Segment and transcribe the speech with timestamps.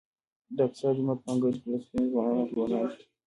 [0.55, 3.03] د اقصی جومات په انګړ کې لسګونه ځوانان انډیوالان دي.